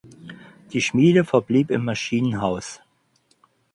[0.73, 2.79] Die Schmiede verblieb im Maschinenhaus.